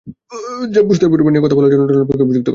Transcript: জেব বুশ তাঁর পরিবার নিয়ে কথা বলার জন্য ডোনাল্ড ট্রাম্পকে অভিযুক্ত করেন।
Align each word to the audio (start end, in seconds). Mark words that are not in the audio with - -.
জেব 0.73 0.85
বুশ 0.89 0.97
তাঁর 1.01 1.11
পরিবার 1.13 1.31
নিয়ে 1.33 1.43
কথা 1.45 1.55
বলার 1.57 1.71
জন্য 1.71 1.83
ডোনাল্ড 1.87 1.97
ট্রাম্পকে 2.07 2.25
অভিযুক্ত 2.25 2.43
করেন। 2.47 2.49